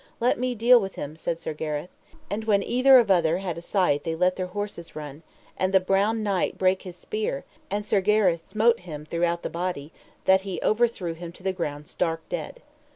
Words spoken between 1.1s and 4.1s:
said Sir Gareth. And when either of other had a sight